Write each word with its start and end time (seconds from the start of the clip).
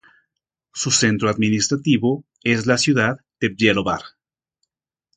Su 0.73 0.89
centro 0.89 1.29
administrativo 1.29 2.23
es 2.43 2.65
la 2.65 2.79
ciudad 2.79 3.19
de 3.39 3.49
Bjelovar. 3.49 4.01